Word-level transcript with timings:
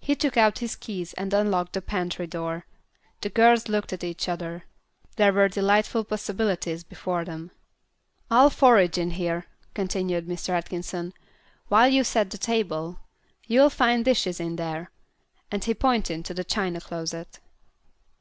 He 0.00 0.16
took 0.16 0.36
out 0.36 0.58
his 0.58 0.74
keys 0.74 1.12
and 1.12 1.32
unlocked 1.32 1.74
the 1.74 1.80
pantry 1.80 2.26
door. 2.26 2.66
The 3.20 3.28
girls 3.30 3.68
looked 3.68 3.92
at 3.92 4.02
each 4.02 4.28
other. 4.28 4.64
There 5.14 5.32
were 5.32 5.46
delightful 5.48 6.02
possibilities 6.02 6.82
before 6.82 7.24
them. 7.24 7.52
"I'll 8.32 8.50
forage 8.50 8.98
in 8.98 9.12
here," 9.12 9.46
continued 9.72 10.26
Mr. 10.26 10.48
Atkinson, 10.48 11.14
"while 11.68 11.86
you 11.88 12.02
set 12.02 12.30
the 12.30 12.36
table. 12.38 12.98
You'll 13.46 13.70
find 13.70 14.04
dishes 14.04 14.40
in 14.40 14.56
there." 14.56 14.90
And 15.52 15.62
he 15.62 15.72
pointed 15.72 16.24
to 16.24 16.40
a 16.40 16.42
china 16.42 16.80
closet. 16.80 17.38